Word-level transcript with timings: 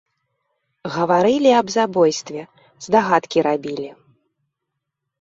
Гаварылі 0.95 1.51
аб 1.59 1.67
забойстве, 1.77 2.41
здагадкі 2.89 3.39
рабілі. 3.53 3.89